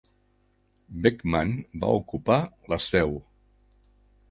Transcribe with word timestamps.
Beckman 1.03 1.51
va 1.85 1.91
ocupar 1.99 2.39
la 2.73 2.83
Seu. 2.87 3.17